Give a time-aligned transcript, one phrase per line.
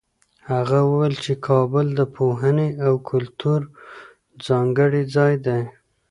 [0.51, 3.61] هغه وویل چي کابل د پوهنې او کلتور
[4.47, 5.61] ځانګړی ځای دی.